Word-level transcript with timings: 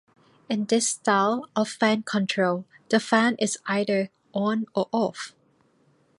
In 0.49 0.65
this 0.65 0.87
style 0.89 1.47
of 1.55 1.69
fan 1.69 2.01
control, 2.01 2.65
the 2.89 2.99
fan 2.99 3.35
is 3.37 3.59
either 3.67 4.09
on 4.33 4.65
or 4.73 4.89
off. 4.91 5.35